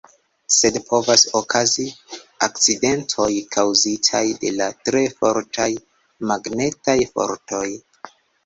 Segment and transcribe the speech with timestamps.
[0.53, 1.85] Sed povas okazi
[2.47, 5.69] akcidentoj kaŭzitaj de la tre fortaj
[6.33, 7.65] magnetaj fortoj.